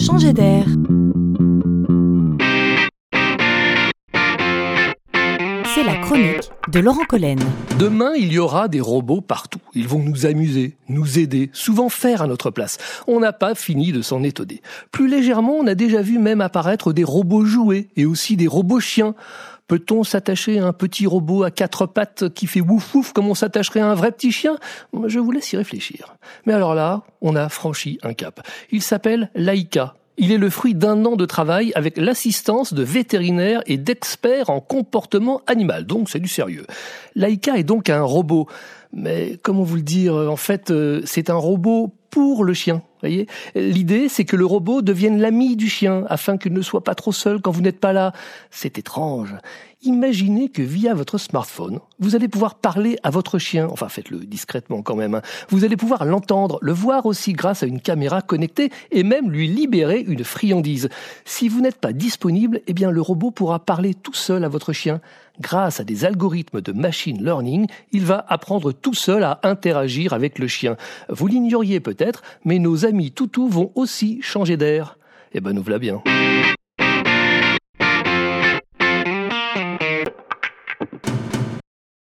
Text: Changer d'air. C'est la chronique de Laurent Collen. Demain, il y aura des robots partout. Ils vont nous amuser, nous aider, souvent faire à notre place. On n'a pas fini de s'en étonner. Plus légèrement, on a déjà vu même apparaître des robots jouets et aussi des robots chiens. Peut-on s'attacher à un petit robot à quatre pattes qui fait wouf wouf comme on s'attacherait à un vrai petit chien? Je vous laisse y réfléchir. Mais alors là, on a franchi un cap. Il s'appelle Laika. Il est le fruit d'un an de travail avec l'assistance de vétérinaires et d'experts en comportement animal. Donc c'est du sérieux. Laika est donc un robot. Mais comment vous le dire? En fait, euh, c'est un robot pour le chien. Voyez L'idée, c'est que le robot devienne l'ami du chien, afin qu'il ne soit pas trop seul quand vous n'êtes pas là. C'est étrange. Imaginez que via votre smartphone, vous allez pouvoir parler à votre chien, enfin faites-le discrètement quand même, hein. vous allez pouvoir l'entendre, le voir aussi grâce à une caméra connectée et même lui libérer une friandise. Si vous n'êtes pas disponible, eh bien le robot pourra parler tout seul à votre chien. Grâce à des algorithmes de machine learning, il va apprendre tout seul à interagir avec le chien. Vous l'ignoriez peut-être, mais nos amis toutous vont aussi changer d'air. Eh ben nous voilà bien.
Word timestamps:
Changer 0.00 0.32
d'air. 0.32 0.64
C'est 5.74 5.84
la 5.84 5.96
chronique 5.96 6.50
de 6.68 6.80
Laurent 6.80 7.04
Collen. 7.04 7.38
Demain, 7.78 8.12
il 8.16 8.32
y 8.32 8.38
aura 8.38 8.68
des 8.68 8.80
robots 8.80 9.20
partout. 9.20 9.60
Ils 9.74 9.86
vont 9.86 9.98
nous 9.98 10.24
amuser, 10.24 10.76
nous 10.88 11.18
aider, 11.18 11.50
souvent 11.52 11.88
faire 11.88 12.22
à 12.22 12.26
notre 12.26 12.50
place. 12.50 12.78
On 13.06 13.20
n'a 13.20 13.32
pas 13.32 13.54
fini 13.54 13.92
de 13.92 14.00
s'en 14.02 14.22
étonner. 14.22 14.62
Plus 14.92 15.08
légèrement, 15.08 15.54
on 15.54 15.66
a 15.66 15.74
déjà 15.74 16.00
vu 16.00 16.18
même 16.18 16.40
apparaître 16.40 16.92
des 16.92 17.04
robots 17.04 17.44
jouets 17.44 17.88
et 17.96 18.06
aussi 18.06 18.36
des 18.36 18.46
robots 18.46 18.80
chiens. 18.80 19.14
Peut-on 19.66 20.04
s'attacher 20.04 20.58
à 20.58 20.66
un 20.66 20.72
petit 20.72 21.06
robot 21.06 21.42
à 21.42 21.50
quatre 21.50 21.86
pattes 21.86 22.28
qui 22.30 22.46
fait 22.46 22.62
wouf 22.62 22.94
wouf 22.94 23.12
comme 23.12 23.28
on 23.28 23.34
s'attacherait 23.34 23.80
à 23.80 23.90
un 23.90 23.94
vrai 23.94 24.12
petit 24.12 24.32
chien? 24.32 24.56
Je 25.06 25.18
vous 25.18 25.30
laisse 25.30 25.52
y 25.52 25.56
réfléchir. 25.56 26.16
Mais 26.46 26.54
alors 26.54 26.74
là, 26.74 27.02
on 27.20 27.36
a 27.36 27.48
franchi 27.48 27.98
un 28.02 28.14
cap. 28.14 28.40
Il 28.70 28.82
s'appelle 28.82 29.30
Laika. 29.34 29.94
Il 30.20 30.32
est 30.32 30.38
le 30.38 30.50
fruit 30.50 30.74
d'un 30.74 31.04
an 31.04 31.14
de 31.14 31.24
travail 31.24 31.72
avec 31.76 31.96
l'assistance 31.96 32.74
de 32.74 32.82
vétérinaires 32.82 33.62
et 33.66 33.76
d'experts 33.76 34.50
en 34.50 34.60
comportement 34.60 35.42
animal. 35.46 35.86
Donc 35.86 36.10
c'est 36.10 36.18
du 36.18 36.28
sérieux. 36.28 36.66
Laika 37.14 37.56
est 37.56 37.62
donc 37.62 37.88
un 37.88 38.02
robot. 38.02 38.48
Mais 38.92 39.38
comment 39.42 39.62
vous 39.62 39.76
le 39.76 39.82
dire? 39.82 40.14
En 40.14 40.36
fait, 40.36 40.70
euh, 40.70 41.02
c'est 41.04 41.30
un 41.30 41.36
robot 41.36 41.94
pour 42.10 42.42
le 42.42 42.52
chien. 42.52 42.82
Voyez 43.00 43.26
L'idée, 43.54 44.08
c'est 44.08 44.24
que 44.24 44.36
le 44.36 44.46
robot 44.46 44.82
devienne 44.82 45.20
l'ami 45.20 45.56
du 45.56 45.68
chien, 45.68 46.04
afin 46.08 46.36
qu'il 46.36 46.52
ne 46.52 46.62
soit 46.62 46.84
pas 46.84 46.94
trop 46.94 47.12
seul 47.12 47.40
quand 47.40 47.50
vous 47.50 47.60
n'êtes 47.60 47.80
pas 47.80 47.92
là. 47.92 48.12
C'est 48.50 48.78
étrange. 48.78 49.34
Imaginez 49.82 50.48
que 50.48 50.60
via 50.60 50.92
votre 50.92 51.18
smartphone, 51.18 51.78
vous 52.00 52.16
allez 52.16 52.26
pouvoir 52.26 52.56
parler 52.56 52.98
à 53.04 53.10
votre 53.10 53.38
chien, 53.38 53.68
enfin 53.70 53.88
faites-le 53.88 54.18
discrètement 54.18 54.82
quand 54.82 54.96
même, 54.96 55.14
hein. 55.14 55.22
vous 55.50 55.64
allez 55.64 55.76
pouvoir 55.76 56.04
l'entendre, 56.04 56.58
le 56.62 56.72
voir 56.72 57.06
aussi 57.06 57.32
grâce 57.32 57.62
à 57.62 57.66
une 57.66 57.80
caméra 57.80 58.20
connectée 58.20 58.72
et 58.90 59.04
même 59.04 59.30
lui 59.30 59.46
libérer 59.46 60.00
une 60.00 60.24
friandise. 60.24 60.88
Si 61.24 61.48
vous 61.48 61.60
n'êtes 61.60 61.78
pas 61.78 61.92
disponible, 61.92 62.60
eh 62.66 62.72
bien 62.72 62.90
le 62.90 63.00
robot 63.00 63.30
pourra 63.30 63.60
parler 63.60 63.94
tout 63.94 64.14
seul 64.14 64.42
à 64.42 64.48
votre 64.48 64.72
chien. 64.72 65.00
Grâce 65.40 65.78
à 65.78 65.84
des 65.84 66.04
algorithmes 66.04 66.60
de 66.60 66.72
machine 66.72 67.24
learning, 67.24 67.68
il 67.92 68.04
va 68.04 68.24
apprendre 68.28 68.72
tout 68.72 68.94
seul 68.94 69.22
à 69.22 69.38
interagir 69.44 70.12
avec 70.12 70.40
le 70.40 70.48
chien. 70.48 70.76
Vous 71.08 71.28
l'ignoriez 71.28 71.78
peut-être, 71.78 72.22
mais 72.44 72.58
nos 72.58 72.84
amis 72.88 73.12
toutous 73.12 73.48
vont 73.48 73.70
aussi 73.74 74.20
changer 74.22 74.56
d'air. 74.56 74.98
Eh 75.32 75.40
ben 75.40 75.52
nous 75.52 75.62
voilà 75.62 75.78
bien. 75.78 76.02